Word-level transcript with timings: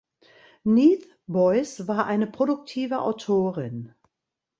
Neith 0.63 1.07
Boyce 1.27 1.87
war 1.87 2.07
eine 2.07 2.25
produktive 2.25 3.01
Autorin. 3.03 3.93